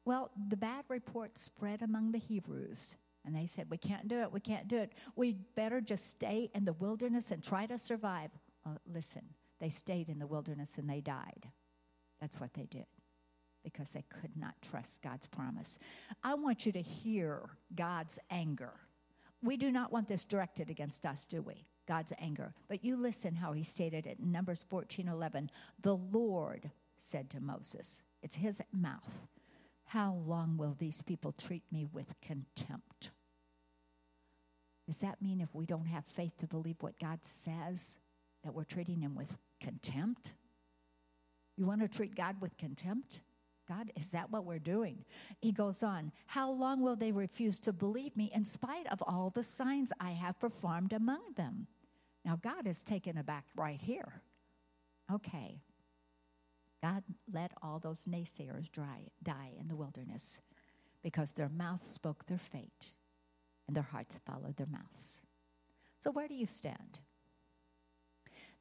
Well, 0.05 0.31
the 0.49 0.57
bad 0.57 0.85
report 0.89 1.39
spread 1.39 1.83
among 1.83 2.13
the 2.13 2.19
Hebrews, 2.19 2.97
and 3.25 3.35
they 3.35 3.47
said, 3.47 3.67
We 3.71 3.79
can't 3.79 4.09
do 4.09 4.21
it, 4.21 4.33
we 4.33 4.41
can't 4.41 4.69
do 4.69 4.79
it. 4.79 4.93
We'd 5.15 5.55
better 5.55 5.81
just 5.81 6.11
stay 6.11 6.51
in 6.55 6.65
the 6.65 6.73
wilderness 6.73 7.31
and 7.31 7.43
try 7.43 7.67
to 7.67 7.79
survive. 7.79 8.31
Well, 8.65 8.79
listen, 8.93 9.23
they 9.61 9.69
stayed 9.69 10.09
in 10.09 10.19
the 10.19 10.27
wilderness 10.27 10.71
and 10.77 10.89
they 10.89 11.01
died. 11.01 11.49
That's 12.21 12.41
what 12.41 12.55
they 12.55 12.67
did 12.67 12.87
because 13.63 13.91
they 13.91 14.05
could 14.09 14.37
not 14.37 14.55
trust 14.61 15.03
God's 15.03 15.27
promise. 15.27 15.79
I 16.25 16.35
want 16.35 16.67
you 16.67 16.73
to 16.73 16.83
hear 16.83 17.43
God's 17.75 18.19
anger. 18.31 18.73
We 19.43 19.57
do 19.57 19.71
not 19.71 19.93
want 19.93 20.09
this 20.09 20.25
directed 20.25 20.71
against 20.71 21.07
us, 21.07 21.27
do 21.27 21.43
we? 21.43 21.67
God's 21.87 22.13
anger. 22.19 22.55
But 22.69 22.85
you 22.85 22.97
listen 22.97 23.37
how 23.37 23.53
he 23.53 23.65
stated 23.65 24.07
it 24.07 24.19
in 24.19 24.33
Numbers 24.33 24.65
14 24.69 25.09
11. 25.09 25.51
The 25.81 25.97
Lord 25.97 26.71
said 26.99 27.31
to 27.31 27.41
Moses, 27.41 28.03
it's 28.23 28.37
his 28.37 28.63
mouth, 28.73 29.27
How 29.87 30.15
long 30.27 30.57
will 30.57 30.77
these 30.79 31.03
people 31.03 31.33
treat 31.33 31.65
me 31.73 31.87
with 31.93 32.15
contempt? 32.21 33.11
Does 34.87 34.99
that 34.99 35.23
mean 35.23 35.41
if 35.41 35.55
we 35.55 35.67
don't 35.67 35.87
have 35.87 36.05
faith 36.05 36.37
to 36.39 36.47
believe 36.47 36.77
what 36.81 36.99
God 36.99 37.21
says, 37.25 37.99
that 38.45 38.55
we're 38.55 38.65
treating 38.65 39.01
him 39.01 39.15
with 39.15 39.37
contempt? 39.61 40.33
You 41.57 41.67
want 41.67 41.81
to 41.81 41.89
treat 41.89 42.15
God 42.15 42.37
with 42.41 42.57
contempt? 42.57 43.21
God, 43.69 43.91
is 43.97 44.09
that 44.09 44.31
what 44.31 44.45
we're 44.45 44.59
doing? 44.59 45.05
He 45.41 45.53
goes 45.53 45.83
on, 45.83 46.13
How 46.27 46.51
long 46.51 46.83
will 46.83 46.97
they 46.97 47.13
refuse 47.13 47.61
to 47.61 47.73
believe 47.73 48.17
me 48.17 48.31
in 48.35 48.45
spite 48.45 48.91
of 48.91 49.03
all 49.03 49.31
the 49.31 49.43
signs 49.43 49.93
I 50.01 50.11
have 50.11 50.39
performed 50.41 50.93
among 50.93 51.35
them? 51.37 51.67
Now, 52.25 52.39
God 52.43 52.67
is 52.67 52.83
taken 52.83 53.17
aback 53.19 53.45
right 53.57 53.81
here. 53.81 54.23
Okay. 55.13 55.61
God 56.83 57.05
let 57.33 57.53
all 57.63 57.79
those 57.79 58.07
naysayers 58.07 58.71
dry, 58.71 59.09
die 59.23 59.53
in 59.59 59.69
the 59.69 59.77
wilderness 59.77 60.41
because 61.03 61.33
their 61.33 61.49
mouths 61.49 61.87
spoke 61.87 62.27
their 62.27 62.39
fate 62.39 62.93
and 63.67 63.77
their 63.77 63.85
hearts 63.85 64.21
followed 64.27 64.57
their 64.57 64.67
mouths. 64.67 65.23
So, 66.01 66.11
where 66.11 66.27
do 66.27 66.35
you 66.35 66.47
stand? 66.47 66.99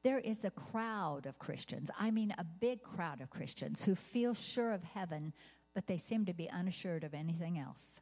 There 0.03 0.19
is 0.19 0.43
a 0.43 0.51
crowd 0.51 1.25
of 1.27 1.37
Christians, 1.37 1.91
I 1.99 2.11
mean, 2.11 2.33
a 2.37 2.43
big 2.43 2.81
crowd 2.81 3.21
of 3.21 3.29
Christians 3.29 3.83
who 3.83 3.95
feel 3.95 4.33
sure 4.33 4.71
of 4.71 4.83
heaven, 4.83 5.33
but 5.75 5.87
they 5.87 5.97
seem 5.97 6.25
to 6.25 6.33
be 6.33 6.49
unassured 6.49 7.03
of 7.03 7.13
anything 7.13 7.59
else. 7.59 7.99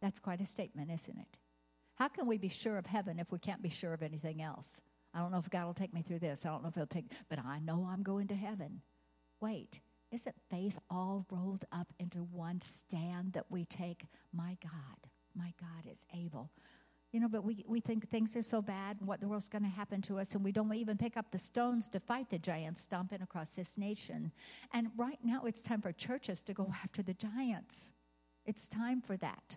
That's 0.00 0.20
quite 0.20 0.40
a 0.40 0.46
statement, 0.46 0.90
isn't 0.92 1.18
it? 1.18 1.36
How 1.96 2.06
can 2.06 2.28
we 2.28 2.38
be 2.38 2.48
sure 2.48 2.78
of 2.78 2.86
heaven 2.86 3.18
if 3.18 3.32
we 3.32 3.40
can't 3.40 3.60
be 3.60 3.68
sure 3.68 3.92
of 3.92 4.02
anything 4.02 4.40
else? 4.40 4.80
I 5.12 5.18
don't 5.18 5.32
know 5.32 5.38
if 5.38 5.50
God 5.50 5.66
will 5.66 5.74
take 5.74 5.92
me 5.92 6.02
through 6.02 6.20
this. 6.20 6.46
I 6.46 6.50
don't 6.50 6.62
know 6.62 6.68
if 6.68 6.76
He'll 6.76 6.86
take, 6.86 7.10
but 7.28 7.40
I 7.40 7.58
know 7.58 7.88
I'm 7.90 8.04
going 8.04 8.28
to 8.28 8.36
heaven. 8.36 8.82
Wait, 9.40 9.80
isn't 10.12 10.36
faith 10.48 10.78
all 10.88 11.26
rolled 11.30 11.64
up 11.72 11.92
into 11.98 12.18
one 12.18 12.62
stand 12.62 13.32
that 13.32 13.46
we 13.50 13.64
take? 13.64 14.06
My 14.32 14.56
God, 14.62 15.10
my 15.34 15.52
God 15.60 15.90
is 15.90 16.06
able. 16.14 16.50
You 17.12 17.20
know, 17.20 17.28
but 17.28 17.42
we, 17.42 17.64
we 17.66 17.80
think 17.80 18.10
things 18.10 18.36
are 18.36 18.42
so 18.42 18.60
bad 18.60 18.98
what 19.00 19.20
the 19.20 19.28
world's 19.28 19.48
going 19.48 19.62
to 19.62 19.68
happen 19.68 20.02
to 20.02 20.18
us, 20.18 20.34
and 20.34 20.44
we 20.44 20.52
don't 20.52 20.74
even 20.74 20.98
pick 20.98 21.16
up 21.16 21.30
the 21.30 21.38
stones 21.38 21.88
to 21.90 22.00
fight 22.00 22.28
the 22.28 22.38
giants 22.38 22.82
stomping 22.82 23.22
across 23.22 23.50
this 23.50 23.78
nation. 23.78 24.30
And 24.74 24.88
right 24.96 25.18
now, 25.24 25.44
it's 25.46 25.62
time 25.62 25.80
for 25.80 25.92
churches 25.92 26.42
to 26.42 26.52
go 26.52 26.70
after 26.84 27.02
the 27.02 27.14
giants. 27.14 27.94
It's 28.44 28.68
time 28.68 29.00
for 29.00 29.16
that. 29.18 29.56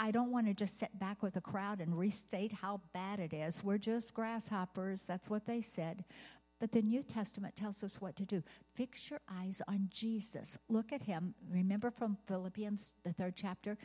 I 0.00 0.10
don't 0.10 0.30
want 0.30 0.46
to 0.46 0.54
just 0.54 0.78
sit 0.78 0.96
back 0.98 1.22
with 1.22 1.36
a 1.36 1.40
crowd 1.40 1.80
and 1.80 1.98
restate 1.98 2.52
how 2.52 2.80
bad 2.92 3.18
it 3.18 3.34
is. 3.34 3.64
We're 3.64 3.78
just 3.78 4.14
grasshoppers. 4.14 5.02
That's 5.02 5.28
what 5.28 5.46
they 5.46 5.60
said. 5.60 6.04
But 6.60 6.72
the 6.72 6.82
New 6.82 7.02
Testament 7.02 7.56
tells 7.56 7.82
us 7.82 8.00
what 8.00 8.16
to 8.16 8.24
do. 8.24 8.42
Fix 8.74 9.10
your 9.10 9.20
eyes 9.30 9.62
on 9.68 9.88
Jesus. 9.92 10.58
Look 10.68 10.92
at 10.92 11.02
him. 11.02 11.34
Remember 11.50 11.90
from 11.90 12.16
Philippians, 12.26 12.94
the 13.04 13.12
third 13.12 13.34
chapter? 13.36 13.76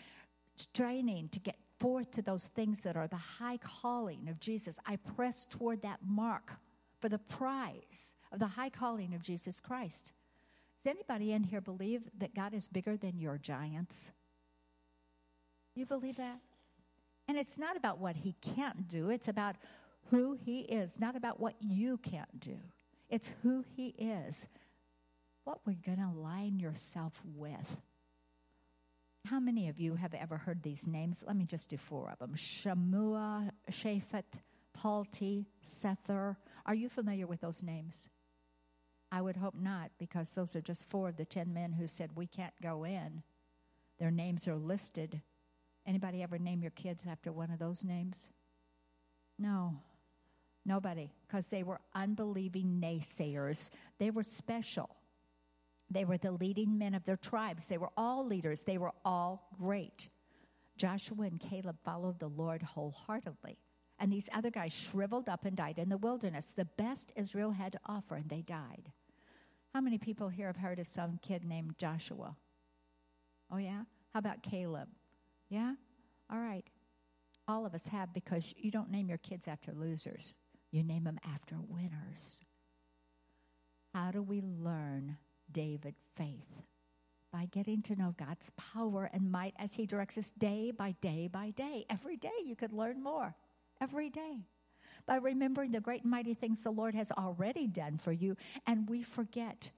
Straining 0.56 1.30
to 1.30 1.40
get 1.40 1.58
forth 1.80 2.12
to 2.12 2.22
those 2.22 2.48
things 2.48 2.82
that 2.82 2.96
are 2.96 3.08
the 3.08 3.16
high 3.16 3.58
calling 3.58 4.28
of 4.30 4.40
Jesus. 4.40 4.80
I 4.86 4.96
press 4.96 5.46
toward 5.46 5.82
that 5.82 6.00
mark 6.06 6.54
for 7.00 7.10
the 7.10 7.20
prize 7.20 8.16
of 8.32 8.40
the 8.40 8.48
high 8.48 8.70
calling 8.70 9.14
of 9.14 9.22
Jesus 9.22 9.60
Christ. 9.60 10.14
Does 10.82 10.92
anybody 10.92 11.32
in 11.32 11.44
here 11.44 11.62
believe 11.62 12.04
that 12.18 12.36
God 12.36 12.54
is 12.54 12.68
bigger 12.68 12.98
than 12.98 13.18
your 13.18 13.38
giants? 13.38 14.12
You 15.76 15.86
believe 15.86 16.18
that? 16.18 16.40
And 17.28 17.38
it's 17.38 17.58
not 17.58 17.78
about 17.78 18.00
what 18.00 18.18
he 18.18 18.36
can't 18.42 18.88
do, 18.88 19.10
it's 19.10 19.28
about 19.28 19.56
who 20.12 20.34
he 20.34 20.60
is, 20.60 21.00
not 21.00 21.16
about 21.16 21.40
what 21.40 21.56
you 21.60 21.98
can't 21.98 22.40
do. 22.40 22.58
It's 23.10 23.34
who 23.44 23.64
he 23.76 23.88
is. 23.98 24.48
What 25.44 25.60
we're 25.66 25.76
going 25.86 25.98
to 25.98 26.12
align 26.16 26.60
yourself 26.60 27.22
with. 27.36 27.78
How 29.26 29.40
many 29.40 29.70
of 29.70 29.80
you 29.80 29.96
have 29.96 30.14
ever 30.14 30.38
heard 30.38 30.62
these 30.62 30.86
names? 30.86 31.24
Let 31.26 31.38
me 31.38 31.46
just 31.46 31.70
do 31.70 31.78
four 31.78 32.12
of 32.12 32.20
them 32.20 32.36
Shammua, 32.36 33.52
Shaphat, 33.72 34.24
Palti, 34.74 35.48
Sethur. 35.66 36.36
Are 36.66 36.76
you 36.76 36.90
familiar 36.90 37.26
with 37.26 37.40
those 37.40 37.64
names? 37.64 38.10
I 39.12 39.22
would 39.22 39.38
hope 39.38 39.56
not, 39.56 39.92
because 39.98 40.34
those 40.34 40.56
are 40.56 40.62
just 40.62 40.90
four 40.90 41.08
of 41.08 41.18
the 41.18 41.26
ten 41.26 41.54
men 41.54 41.72
who 41.72 41.88
said 41.88 42.10
we 42.16 42.28
can't 42.28 42.54
go 42.62 42.84
in. 42.84 43.24
Their 43.98 44.12
names 44.12 44.48
are 44.48 44.58
listed. 44.58 45.22
Anybody 45.86 46.22
ever 46.22 46.38
name 46.38 46.62
your 46.62 46.72
kids 46.72 47.06
after 47.08 47.32
one 47.32 47.52
of 47.52 47.60
those 47.60 47.84
names? 47.84 48.30
No. 49.40 49.76
Nobody, 50.66 51.12
because 51.28 51.48
they 51.48 51.64
were 51.64 51.80
unbelieving 51.94 52.82
naysayers. 52.82 53.70
They 54.00 54.10
were 54.10 54.24
special. 54.24 54.90
They 55.94 56.06
were 56.06 56.18
the 56.18 56.32
leading 56.32 56.78
men 56.78 56.96
of 56.96 57.04
their 57.06 57.18
tribes. 57.18 57.68
They 57.68 57.78
were 57.78 57.92
all 57.96 58.26
leaders. 58.26 58.62
They 58.62 58.78
were 58.78 58.94
all 59.06 59.48
great. 59.58 60.10
Joshua 60.78 61.26
and 61.26 61.40
Caleb 61.40 61.78
followed 61.84 62.20
the 62.20 62.30
Lord 62.30 62.62
wholeheartedly. 62.62 63.58
And 64.00 64.12
these 64.12 64.28
other 64.34 64.50
guys 64.50 64.74
shriveled 64.74 65.30
up 65.30 65.46
and 65.46 65.56
died 65.56 65.78
in 65.78 65.90
the 65.90 65.98
wilderness, 65.98 66.48
the 66.56 66.66
best 66.66 67.14
Israel 67.16 67.52
had 67.52 67.74
to 67.74 67.80
offer, 67.86 68.16
and 68.16 68.30
they 68.30 68.42
died. 68.42 68.92
How 69.74 69.82
many 69.82 69.98
people 69.98 70.30
here 70.30 70.48
have 70.48 70.58
heard 70.58 70.80
of 70.80 70.88
some 70.88 71.20
kid 71.22 71.46
named 71.46 71.78
Joshua? 71.78 72.36
Oh, 73.52 73.58
yeah? 73.58 73.84
How 74.14 74.20
about 74.20 74.44
Caleb? 74.44 74.90
Yeah? 75.50 75.76
All 76.32 76.40
right. 76.40 76.66
All 77.48 77.66
of 77.66 77.74
us 77.74 77.86
have 77.88 78.14
because 78.14 78.54
you 78.58 78.72
don't 78.72 78.92
name 78.92 79.10
your 79.10 79.18
kids 79.20 79.48
after 79.48 79.72
losers, 79.74 80.34
you 80.72 80.84
name 80.84 81.04
them 81.04 81.20
after 81.24 81.56
winners. 81.68 82.42
How 83.94 84.12
do 84.12 84.22
we 84.22 84.42
learn 84.42 85.18
David 85.54 85.96
faith? 86.16 86.62
By 87.32 87.46
getting 87.46 87.82
to 87.84 87.96
know 87.96 88.14
God's 88.18 88.52
power 88.52 89.10
and 89.14 89.32
might 89.32 89.54
as 89.58 89.74
He 89.74 89.86
directs 89.86 90.18
us 90.18 90.32
day 90.32 90.72
by 90.72 90.96
day 91.02 91.28
by 91.32 91.52
day. 91.52 91.86
Every 91.90 92.18
day 92.18 92.30
you 92.46 92.56
could 92.56 92.74
learn 92.74 93.02
more. 93.02 93.36
Every 93.82 94.10
day 94.10 94.46
by 95.06 95.16
remembering 95.18 95.72
the 95.72 95.80
great 95.80 96.04
and 96.04 96.12
mighty 96.12 96.34
things 96.34 96.64
the 96.64 96.72
Lord 96.72 96.96
has 96.96 97.12
already 97.12 97.68
done 97.68 97.98
for 97.98 98.12
you. 98.12 98.38
And 98.68 98.90
we 98.90 99.04
forget 99.04 99.72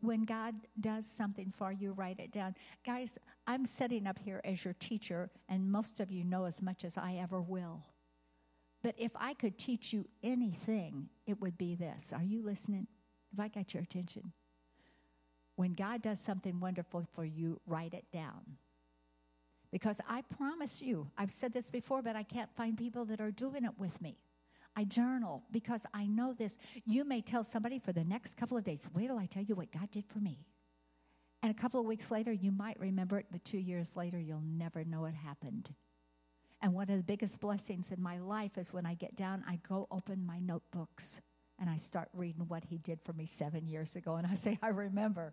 when 0.00 0.24
God 0.24 0.54
does 0.80 1.06
something 1.06 1.52
for 1.56 1.72
you, 1.72 1.92
write 1.92 2.20
it 2.20 2.30
down. 2.30 2.54
Guys, 2.84 3.18
I'm 3.46 3.64
sitting 3.66 4.06
up 4.06 4.18
here 4.18 4.40
as 4.44 4.64
your 4.64 4.74
teacher, 4.74 5.30
and 5.48 5.70
most 5.70 5.98
of 6.00 6.10
you 6.10 6.24
know 6.24 6.44
as 6.44 6.60
much 6.60 6.84
as 6.84 6.98
I 6.98 7.14
ever 7.14 7.40
will. 7.40 7.82
But 8.82 8.94
if 8.98 9.12
I 9.16 9.32
could 9.32 9.58
teach 9.58 9.92
you 9.94 10.04
anything, 10.22 11.08
it 11.26 11.40
would 11.40 11.56
be 11.56 11.74
this. 11.74 12.12
Are 12.12 12.22
you 12.22 12.42
listening? 12.42 12.86
Have 13.30 13.44
I 13.44 13.48
got 13.48 13.72
your 13.72 13.82
attention? 13.82 14.32
When 15.56 15.72
God 15.72 16.02
does 16.02 16.20
something 16.20 16.58
wonderful 16.60 17.06
for 17.14 17.24
you, 17.24 17.60
write 17.66 17.94
it 17.94 18.06
down. 18.12 18.58
Because 19.70 20.00
I 20.08 20.22
promise 20.22 20.82
you, 20.82 21.10
I've 21.18 21.30
said 21.30 21.52
this 21.52 21.70
before, 21.70 22.02
but 22.02 22.16
I 22.16 22.22
can't 22.22 22.54
find 22.56 22.76
people 22.76 23.04
that 23.06 23.20
are 23.20 23.30
doing 23.30 23.64
it 23.64 23.78
with 23.78 24.00
me. 24.00 24.16
I 24.76 24.84
journal 24.84 25.42
because 25.50 25.86
I 25.94 26.06
know 26.06 26.32
this. 26.32 26.56
You 26.84 27.04
may 27.04 27.20
tell 27.20 27.44
somebody 27.44 27.78
for 27.78 27.92
the 27.92 28.04
next 28.04 28.36
couple 28.36 28.56
of 28.56 28.64
days, 28.64 28.88
wait 28.92 29.06
till 29.06 29.18
I 29.18 29.26
tell 29.26 29.42
you 29.42 29.54
what 29.54 29.72
God 29.72 29.90
did 29.90 30.04
for 30.06 30.18
me. 30.18 30.38
And 31.42 31.50
a 31.50 31.60
couple 31.60 31.78
of 31.78 31.86
weeks 31.86 32.10
later, 32.10 32.32
you 32.32 32.50
might 32.50 32.80
remember 32.80 33.18
it, 33.18 33.26
but 33.30 33.44
two 33.44 33.58
years 33.58 33.96
later, 33.96 34.18
you'll 34.18 34.42
never 34.44 34.82
know 34.84 35.04
it 35.04 35.14
happened. 35.14 35.70
And 36.62 36.72
one 36.72 36.88
of 36.88 36.96
the 36.96 37.02
biggest 37.02 37.40
blessings 37.40 37.88
in 37.90 38.02
my 38.02 38.18
life 38.18 38.56
is 38.56 38.72
when 38.72 38.86
I 38.86 38.94
get 38.94 39.14
down, 39.14 39.44
I 39.46 39.60
go 39.68 39.86
open 39.90 40.24
my 40.24 40.38
notebooks 40.38 41.20
and 41.60 41.70
I 41.70 41.78
start 41.78 42.08
reading 42.12 42.44
what 42.48 42.64
he 42.64 42.78
did 42.78 43.00
for 43.04 43.12
me 43.12 43.26
seven 43.26 43.66
years 43.66 43.96
ago. 43.96 44.16
And 44.16 44.26
I 44.26 44.34
say, 44.46 44.58
I 44.62 44.68
remember. 44.68 45.32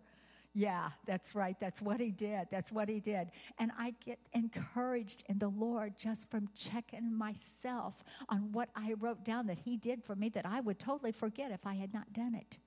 Yeah, 0.54 0.90
that's 1.06 1.34
right. 1.34 1.56
That's 1.58 1.80
what 1.80 1.98
he 1.98 2.10
did. 2.10 2.48
That's 2.50 2.70
what 2.70 2.88
he 2.88 3.00
did. 3.00 3.28
And 3.58 3.70
I 3.78 3.94
get 4.04 4.18
encouraged 4.34 5.24
in 5.26 5.38
the 5.38 5.48
Lord 5.48 5.94
just 5.96 6.30
from 6.30 6.48
checking 6.54 7.16
myself 7.16 8.04
on 8.28 8.52
what 8.52 8.68
I 8.76 8.94
wrote 9.00 9.24
down 9.24 9.46
that 9.46 9.58
he 9.58 9.78
did 9.78 10.04
for 10.04 10.14
me 10.14 10.28
that 10.30 10.44
I 10.44 10.60
would 10.60 10.78
totally 10.78 11.12
forget 11.12 11.52
if 11.52 11.66
I 11.66 11.74
had 11.74 11.94
not 11.94 12.12
done 12.12 12.34
it. 12.34 12.58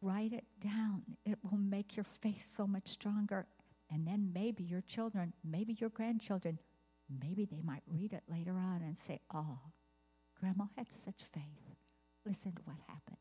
Write 0.00 0.32
it 0.32 0.46
down. 0.62 1.02
It 1.26 1.38
will 1.42 1.58
make 1.58 1.94
your 1.94 2.04
faith 2.04 2.50
so 2.56 2.66
much 2.66 2.88
stronger. 2.88 3.46
And 3.92 4.06
then 4.06 4.30
maybe 4.32 4.64
your 4.64 4.80
children, 4.80 5.34
maybe 5.44 5.76
your 5.78 5.90
grandchildren, 5.90 6.58
maybe 7.22 7.44
they 7.44 7.60
might 7.62 7.82
read 7.86 8.14
it 8.14 8.22
later 8.30 8.52
on 8.52 8.80
and 8.82 8.96
say, 8.98 9.20
Oh, 9.34 9.58
Grandma 10.40 10.64
had 10.76 10.86
such 11.04 11.24
faith. 11.34 11.79
Listen 12.26 12.52
to 12.52 12.62
what 12.64 12.76
happened. 12.86 13.16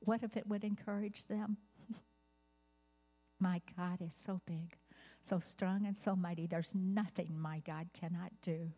What 0.00 0.22
if 0.22 0.36
it 0.36 0.46
would 0.46 0.64
encourage 0.64 1.24
them? 1.26 1.56
My 3.40 3.60
God 3.76 4.00
is 4.00 4.14
so 4.14 4.40
big, 4.46 4.76
so 5.22 5.40
strong, 5.40 5.86
and 5.86 5.96
so 5.96 6.16
mighty. 6.16 6.46
There's 6.46 6.74
nothing 6.74 7.38
my 7.38 7.60
God 7.60 7.88
cannot 7.98 8.32
do. 8.42 8.70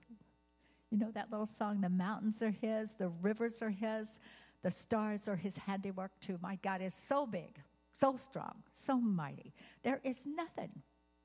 You 0.91 0.99
know 0.99 1.11
that 1.15 1.31
little 1.31 1.47
song, 1.47 1.81
The 1.81 1.89
Mountains 1.89 2.43
are 2.43 2.51
His, 2.51 2.93
the 2.99 3.09
rivers 3.09 3.63
are 3.63 3.71
His, 3.71 4.21
the 4.63 4.71
stars 4.71 5.27
are 5.27 5.37
His 5.37 5.57
handiwork 5.57 6.13
too. 6.21 6.39
My 6.43 6.59
God 6.63 6.83
is 6.83 6.95
so 6.95 7.27
big, 7.27 7.59
so 7.93 8.17
strong, 8.17 8.63
so 8.75 8.99
mighty. 9.01 9.53
There 9.83 10.01
is 10.05 10.27
nothing 10.27 10.83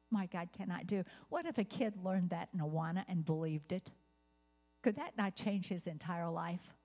my 0.10 0.26
God 0.28 0.50
cannot 0.58 0.88
do. 0.88 1.04
What 1.30 1.46
if 1.46 1.58
a 1.58 1.64
kid 1.64 1.94
learned 2.04 2.30
that 2.30 2.50
in 2.54 2.60
Awana 2.60 3.04
and 3.08 3.26
believed 3.26 3.72
it? 3.72 3.92
Could 4.82 4.96
that 4.96 5.18
not 5.18 5.36
change 5.36 5.68
his 5.68 5.86
entire 5.86 6.30
life? 6.30 6.77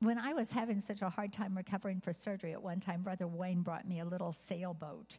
When 0.00 0.18
I 0.18 0.32
was 0.32 0.52
having 0.52 0.80
such 0.80 1.02
a 1.02 1.08
hard 1.08 1.32
time 1.32 1.56
recovering 1.56 2.00
for 2.00 2.12
surgery 2.12 2.52
at 2.52 2.62
one 2.62 2.80
time, 2.80 3.02
Brother 3.02 3.26
Wayne 3.26 3.62
brought 3.62 3.88
me 3.88 4.00
a 4.00 4.04
little 4.04 4.32
sailboat. 4.32 5.18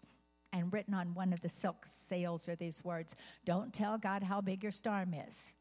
And 0.51 0.74
written 0.74 0.93
on 0.95 1.13
one 1.13 1.31
of 1.31 1.41
the 1.41 1.50
silk 1.50 1.86
sails 2.07 2.50
are 2.50 2.55
these 2.55 2.83
words 2.83 3.15
Don't 3.45 3.74
tell 3.74 3.98
God 3.98 4.24
how 4.24 4.41
big 4.41 4.63
your 4.63 4.71
storm 4.71 5.13
is. 5.13 5.53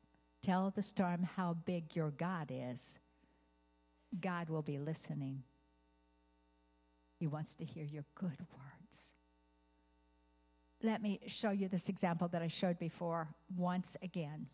Tell 0.43 0.73
the 0.75 0.83
storm 0.83 1.29
how 1.37 1.57
big 1.65 1.95
your 1.95 2.11
God 2.11 2.51
is. 2.51 2.99
God 4.21 4.49
will 4.49 4.63
be 4.63 4.79
listening. 4.79 5.43
He 7.19 7.27
wants 7.27 7.57
to 7.57 7.65
hear 7.65 7.85
your 7.85 8.05
good 8.15 8.47
words. 8.57 9.13
Let 10.83 11.03
me 11.03 11.21
show 11.27 11.51
you 11.51 11.69
this 11.69 11.89
example 11.89 12.29
that 12.29 12.41
I 12.41 12.49
showed 12.49 12.79
before 12.79 13.29
once 13.57 13.97
again. 14.01 14.47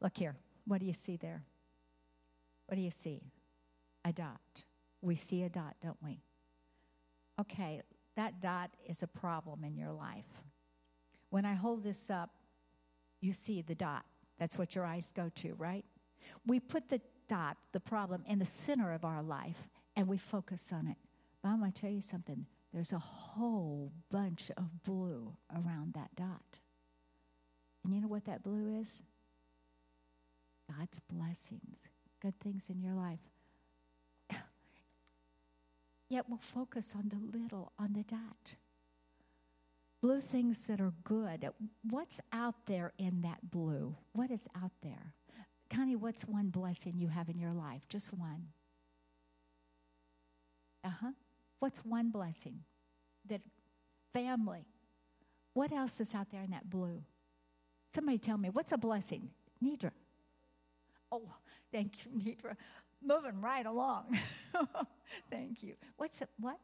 Look 0.00 0.16
here. 0.16 0.36
What 0.64 0.78
do 0.78 0.86
you 0.86 0.92
see 0.92 1.16
there? 1.16 1.42
What 2.72 2.76
do 2.76 2.82
you 2.84 2.90
see? 2.90 3.20
A 4.06 4.14
dot. 4.14 4.62
We 5.02 5.14
see 5.14 5.42
a 5.42 5.50
dot, 5.50 5.76
don't 5.82 5.98
we? 6.02 6.22
Okay, 7.38 7.82
that 8.16 8.40
dot 8.40 8.70
is 8.88 9.02
a 9.02 9.06
problem 9.06 9.62
in 9.62 9.76
your 9.76 9.92
life. 9.92 10.24
When 11.28 11.44
I 11.44 11.52
hold 11.52 11.84
this 11.84 12.08
up, 12.08 12.30
you 13.20 13.34
see 13.34 13.60
the 13.60 13.74
dot. 13.74 14.06
That's 14.38 14.56
what 14.56 14.74
your 14.74 14.86
eyes 14.86 15.12
go 15.14 15.30
to, 15.34 15.52
right? 15.58 15.84
We 16.46 16.60
put 16.60 16.88
the 16.88 17.02
dot, 17.28 17.58
the 17.72 17.80
problem, 17.80 18.24
in 18.26 18.38
the 18.38 18.46
center 18.46 18.94
of 18.94 19.04
our 19.04 19.22
life 19.22 19.68
and 19.94 20.08
we 20.08 20.16
focus 20.16 20.62
on 20.72 20.86
it. 20.86 20.96
But 21.42 21.50
I'm 21.50 21.58
going 21.58 21.72
to 21.72 21.78
tell 21.78 21.90
you 21.90 22.00
something. 22.00 22.46
There's 22.72 22.94
a 22.94 22.98
whole 22.98 23.92
bunch 24.10 24.50
of 24.56 24.82
blue 24.82 25.30
around 25.54 25.92
that 25.92 26.16
dot. 26.16 26.58
And 27.84 27.92
you 27.92 28.00
know 28.00 28.08
what 28.08 28.24
that 28.24 28.42
blue 28.42 28.80
is? 28.80 29.02
God's 30.74 31.00
blessings, 31.12 31.82
good 32.22 32.38
things 32.40 32.62
in 32.68 32.80
your 32.80 32.94
life. 32.94 33.18
Yet 36.08 36.24
we'll 36.28 36.38
focus 36.38 36.94
on 36.96 37.10
the 37.10 37.38
little, 37.38 37.72
on 37.78 37.94
the 37.94 38.04
dot. 38.04 38.54
Blue 40.00 40.20
things 40.20 40.58
that 40.68 40.80
are 40.80 40.92
good. 41.04 41.48
What's 41.88 42.20
out 42.32 42.54
there 42.66 42.92
in 42.96 43.22
that 43.22 43.50
blue? 43.50 43.96
What 44.12 44.30
is 44.30 44.46
out 44.56 44.70
there? 44.82 45.14
Connie, 45.68 45.96
what's 45.96 46.22
one 46.22 46.48
blessing 46.48 46.94
you 46.96 47.08
have 47.08 47.28
in 47.28 47.38
your 47.38 47.52
life? 47.52 47.82
Just 47.88 48.12
one. 48.12 48.48
Uh 50.84 50.90
huh. 51.00 51.12
What's 51.60 51.78
one 51.80 52.10
blessing? 52.10 52.60
That 53.28 53.40
family. 54.12 54.66
What 55.54 55.72
else 55.72 56.00
is 56.00 56.14
out 56.14 56.30
there 56.30 56.42
in 56.42 56.50
that 56.50 56.68
blue? 56.68 57.02
Somebody 57.94 58.18
tell 58.18 58.38
me, 58.38 58.48
what's 58.50 58.72
a 58.72 58.78
blessing? 58.78 59.30
Nidra. 59.62 59.90
Oh, 61.10 61.28
thank 61.72 62.04
you, 62.04 62.12
Nitra. 62.12 62.56
moving 63.02 63.40
right 63.40 63.66
along. 63.66 64.18
Thank 65.30 65.62
you. 65.62 65.74
What's 65.96 66.20
it? 66.20 66.28
What? 66.38 66.58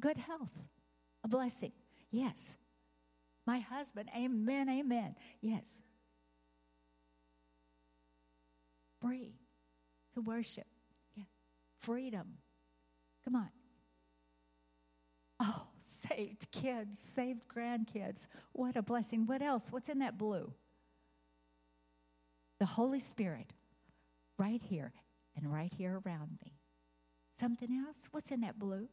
Good 0.00 0.16
health. 0.16 0.68
A 1.22 1.28
blessing. 1.28 1.72
Yes. 2.10 2.56
My 3.46 3.60
husband. 3.60 4.08
Amen. 4.16 4.68
Amen. 4.68 5.14
Yes. 5.40 5.64
Free 9.00 9.34
to 10.14 10.20
worship. 10.20 10.66
Yeah. 11.14 11.24
Freedom. 11.80 12.38
Come 13.24 13.36
on. 13.36 13.48
Oh, 15.40 15.62
saved 16.08 16.50
kids, 16.50 16.98
saved 16.98 17.42
grandkids. 17.54 18.26
What 18.52 18.76
a 18.76 18.82
blessing. 18.82 19.26
What 19.26 19.42
else? 19.42 19.68
What's 19.70 19.88
in 19.88 20.00
that 20.00 20.18
blue? 20.18 20.52
The 22.60 22.66
Holy 22.66 23.00
Spirit, 23.00 23.52
right 24.38 24.62
here 24.62 24.92
and 25.36 25.52
right 25.52 25.72
here 25.72 26.00
around 26.04 26.38
me. 26.44 26.58
Something 27.38 27.82
else? 27.86 27.98
What's 28.10 28.30
in 28.30 28.40
that 28.42 28.58
blue? 28.58 28.88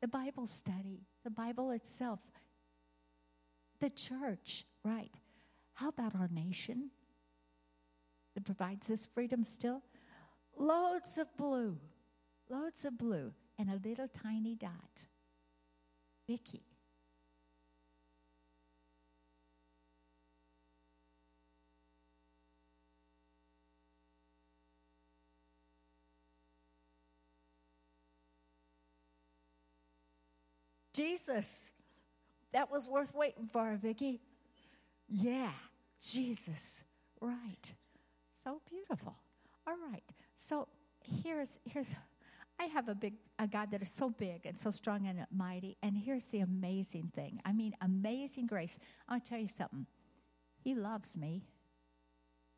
The 0.00 0.08
Bible 0.08 0.46
study, 0.46 1.06
the 1.24 1.30
Bible 1.30 1.70
itself, 1.72 2.20
the 3.80 3.90
church, 3.90 4.64
right? 4.84 5.12
How 5.74 5.88
about 5.88 6.14
our 6.14 6.28
nation 6.32 6.90
that 8.34 8.44
provides 8.44 8.86
this 8.86 9.06
freedom 9.06 9.44
still? 9.44 9.82
Loads 10.56 11.18
of 11.18 11.26
blue, 11.36 11.78
loads 12.48 12.84
of 12.84 12.96
blue, 12.96 13.32
and 13.58 13.70
a 13.70 13.80
little 13.86 14.08
tiny 14.08 14.54
dot. 14.54 15.06
Vicky. 16.26 16.69
Jesus. 31.00 31.72
That 32.52 32.70
was 32.70 32.88
worth 32.88 33.14
waiting 33.14 33.46
for, 33.46 33.78
Vicki. 33.80 34.20
Yeah, 35.08 35.52
Jesus. 36.02 36.84
Right. 37.20 37.74
So 38.44 38.60
beautiful. 38.68 39.14
All 39.66 39.76
right. 39.90 40.02
So 40.36 40.68
here's 41.22 41.58
here's 41.64 41.86
I 42.58 42.64
have 42.64 42.88
a 42.88 42.94
big 42.94 43.14
a 43.38 43.46
God 43.46 43.70
that 43.70 43.80
is 43.80 43.90
so 43.90 44.10
big 44.10 44.44
and 44.44 44.58
so 44.58 44.70
strong 44.70 45.06
and 45.06 45.26
mighty. 45.30 45.76
And 45.82 45.96
here's 45.96 46.26
the 46.26 46.40
amazing 46.40 47.10
thing. 47.14 47.40
I 47.46 47.52
mean, 47.52 47.74
amazing 47.80 48.46
grace. 48.46 48.78
I'll 49.08 49.20
tell 49.20 49.38
you 49.38 49.48
something. 49.48 49.86
He 50.62 50.74
loves 50.74 51.16
me. 51.16 51.46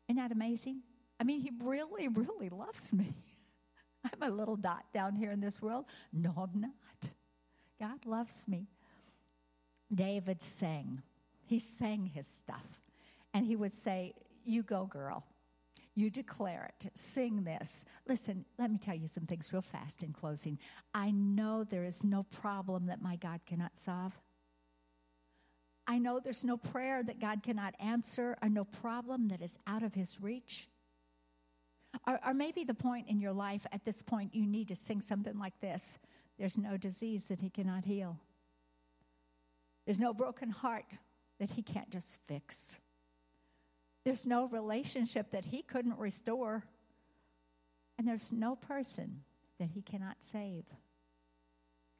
Isn't 0.09 0.21
that 0.21 0.33
amazing? 0.33 0.81
I 1.19 1.23
mean, 1.23 1.39
he 1.39 1.51
really, 1.63 2.09
really 2.09 2.49
loves 2.49 2.91
me. 2.91 3.13
I'm 4.03 4.29
a 4.29 4.35
little 4.35 4.57
dot 4.57 4.83
down 4.93 5.15
here 5.15 5.31
in 5.31 5.39
this 5.39 5.61
world. 5.61 5.85
No, 6.11 6.33
I'm 6.37 6.59
not. 6.59 7.11
God 7.83 8.05
loves 8.05 8.47
me. 8.47 8.69
David 9.93 10.41
sang. 10.41 11.01
He 11.45 11.59
sang 11.59 12.05
his 12.05 12.25
stuff. 12.25 12.79
And 13.33 13.45
he 13.45 13.57
would 13.57 13.73
say, 13.73 14.13
You 14.45 14.63
go, 14.63 14.85
girl. 14.85 15.25
You 15.93 16.09
declare 16.09 16.71
it. 16.79 16.89
Sing 16.95 17.43
this. 17.43 17.83
Listen, 18.07 18.45
let 18.57 18.71
me 18.71 18.77
tell 18.77 18.95
you 18.95 19.09
some 19.09 19.25
things 19.25 19.51
real 19.51 19.61
fast 19.61 20.01
in 20.01 20.13
closing. 20.13 20.59
I 20.93 21.11
know 21.11 21.65
there 21.65 21.83
is 21.83 22.05
no 22.05 22.23
problem 22.23 22.85
that 22.85 23.01
my 23.01 23.17
God 23.17 23.41
cannot 23.45 23.73
solve. 23.83 24.13
I 25.85 25.99
know 25.99 26.21
there's 26.23 26.45
no 26.45 26.55
prayer 26.55 27.03
that 27.03 27.19
God 27.19 27.43
cannot 27.43 27.75
answer 27.81 28.37
or 28.41 28.47
no 28.47 28.63
problem 28.63 29.27
that 29.27 29.41
is 29.41 29.59
out 29.67 29.83
of 29.83 29.93
his 29.93 30.21
reach. 30.21 30.69
Or, 32.07 32.17
or 32.25 32.33
maybe 32.33 32.63
the 32.63 32.73
point 32.73 33.09
in 33.09 33.19
your 33.19 33.33
life 33.33 33.67
at 33.73 33.83
this 33.83 34.01
point 34.01 34.33
you 34.33 34.47
need 34.47 34.69
to 34.69 34.75
sing 34.77 35.01
something 35.01 35.37
like 35.37 35.59
this 35.59 35.99
there's 36.37 36.57
no 36.57 36.77
disease 36.77 37.25
that 37.25 37.39
he 37.39 37.49
cannot 37.49 37.85
heal. 37.85 38.19
There's 39.85 39.99
no 39.99 40.13
broken 40.13 40.49
heart 40.49 40.85
that 41.39 41.51
he 41.51 41.61
can't 41.61 41.89
just 41.89 42.17
fix. 42.27 42.79
There's 44.03 44.25
no 44.25 44.47
relationship 44.47 45.31
that 45.31 45.45
he 45.45 45.61
couldn't 45.61 45.97
restore. 45.97 46.63
And 47.97 48.07
there's 48.07 48.31
no 48.31 48.55
person 48.55 49.21
that 49.59 49.69
he 49.69 49.81
cannot 49.81 50.17
save. 50.19 50.65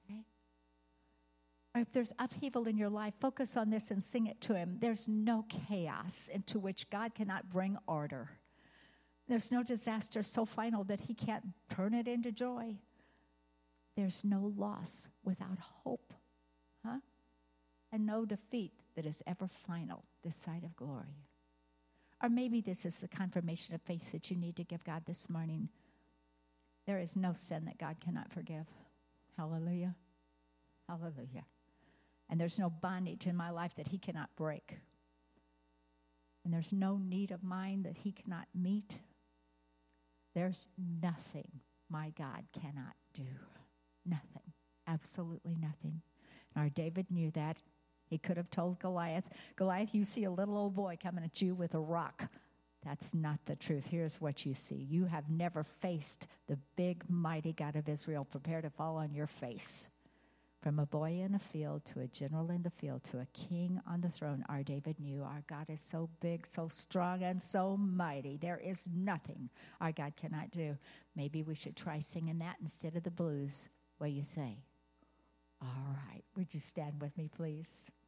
Okay? 0.05 0.21
If 1.75 1.91
there's 1.91 2.11
upheaval 2.19 2.67
in 2.67 2.77
your 2.77 2.89
life, 2.89 3.13
focus 3.19 3.55
on 3.55 3.69
this 3.69 3.91
and 3.91 4.03
sing 4.03 4.27
it 4.27 4.41
to 4.41 4.55
him. 4.55 4.77
There's 4.79 5.07
no 5.07 5.45
chaos 5.67 6.29
into 6.33 6.59
which 6.59 6.89
God 6.89 7.13
cannot 7.15 7.49
bring 7.49 7.77
order. 7.87 8.29
There's 9.27 9.51
no 9.51 9.63
disaster 9.63 10.23
so 10.23 10.45
final 10.45 10.83
that 10.85 11.01
he 11.01 11.13
can't 11.13 11.45
turn 11.69 11.93
it 11.93 12.07
into 12.07 12.31
joy. 12.31 12.75
There's 13.95 14.23
no 14.23 14.53
loss 14.57 15.07
without 15.23 15.59
hope, 15.83 16.13
huh? 16.85 16.99
And 17.91 18.05
no 18.05 18.25
defeat 18.25 18.73
that 18.95 19.05
is 19.05 19.21
ever 19.27 19.47
final 19.47 20.03
this 20.23 20.35
side 20.35 20.63
of 20.63 20.75
glory. 20.75 21.23
Or 22.21 22.29
maybe 22.29 22.61
this 22.61 22.85
is 22.85 22.95
the 22.95 23.07
confirmation 23.07 23.75
of 23.75 23.81
faith 23.81 24.11
that 24.11 24.31
you 24.31 24.37
need 24.37 24.55
to 24.55 24.63
give 24.63 24.83
God 24.83 25.03
this 25.05 25.29
morning. 25.29 25.69
There 26.87 26.99
is 26.99 27.15
no 27.15 27.33
sin 27.33 27.65
that 27.65 27.77
God 27.77 27.97
cannot 27.99 28.31
forgive. 28.31 28.65
Hallelujah. 29.37 29.95
Hallelujah. 30.87 31.45
And 32.29 32.39
there's 32.39 32.57
no 32.59 32.69
bondage 32.69 33.27
in 33.27 33.35
my 33.35 33.51
life 33.51 33.73
that 33.77 33.89
He 33.89 33.97
cannot 33.97 34.29
break. 34.35 34.77
And 36.43 36.53
there's 36.53 36.71
no 36.71 36.97
need 36.97 37.31
of 37.31 37.43
mine 37.43 37.83
that 37.83 37.97
He 37.97 38.11
cannot 38.11 38.47
meet. 38.55 38.97
There's 40.33 40.67
nothing 40.77 41.61
my 41.89 42.11
God 42.17 42.43
cannot 42.53 42.95
do. 43.13 43.23
Nothing. 44.05 44.53
Absolutely 44.87 45.55
nothing. 45.59 46.01
Our 46.55 46.69
David 46.69 47.07
knew 47.09 47.31
that. 47.31 47.61
He 48.05 48.17
could 48.17 48.37
have 48.37 48.51
told 48.51 48.79
Goliath, 48.79 49.23
Goliath, 49.55 49.95
you 49.95 50.03
see 50.03 50.25
a 50.25 50.31
little 50.31 50.57
old 50.57 50.75
boy 50.75 50.97
coming 51.01 51.23
at 51.23 51.41
you 51.41 51.55
with 51.55 51.73
a 51.73 51.79
rock. 51.79 52.29
That's 52.85 53.13
not 53.13 53.39
the 53.45 53.55
truth. 53.55 53.87
Here's 53.87 54.19
what 54.19 54.45
you 54.45 54.53
see. 54.53 54.75
You 54.89 55.05
have 55.05 55.29
never 55.29 55.63
faced 55.63 56.27
the 56.47 56.59
big, 56.75 57.03
mighty 57.07 57.53
God 57.53 57.75
of 57.75 57.87
Israel. 57.87 58.25
Prepare 58.25 58.61
to 58.61 58.69
fall 58.69 58.97
on 58.97 59.13
your 59.13 59.25
face. 59.25 59.89
From 60.61 60.79
a 60.79 60.85
boy 60.85 61.21
in 61.25 61.35
a 61.35 61.39
field 61.39 61.83
to 61.85 62.01
a 62.01 62.07
general 62.07 62.49
in 62.49 62.63
the 62.63 62.69
field 62.69 63.03
to 63.05 63.19
a 63.19 63.27
king 63.33 63.81
on 63.85 63.99
the 63.99 64.09
throne, 64.09 64.45
our 64.47 64.63
David 64.63 64.97
knew 64.99 65.23
our 65.23 65.43
God 65.49 65.65
is 65.69 65.81
so 65.81 66.09
big, 66.21 66.47
so 66.47 66.69
strong, 66.69 67.21
and 67.23 67.41
so 67.41 67.75
mighty. 67.75 68.37
There 68.37 68.61
is 68.63 68.87
nothing 68.95 69.49
our 69.81 69.91
God 69.91 70.13
cannot 70.15 70.51
do. 70.51 70.77
Maybe 71.15 71.43
we 71.43 71.55
should 71.55 71.75
try 71.75 71.99
singing 71.99 72.39
that 72.39 72.57
instead 72.61 72.95
of 72.95 73.03
the 73.03 73.11
blues. 73.11 73.69
What 73.97 74.11
you 74.11 74.23
say? 74.23 74.57
All 75.61 75.95
right. 76.09 76.23
Would 76.35 76.53
you 76.53 76.59
stand 76.59 77.01
with 77.01 77.17
me, 77.17 77.29
please? 77.33 77.89